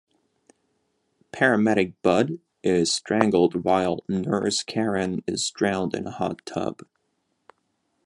Paramedic 1.31 1.93
Budd 2.01 2.39
is 2.63 2.91
strangled 2.91 3.63
while 3.63 4.03
Nurse 4.09 4.63
Karen 4.63 5.21
is 5.27 5.47
drowned 5.51 5.93
in 5.93 6.07
a 6.07 6.11
hot 6.11 6.41
tub. 6.43 6.81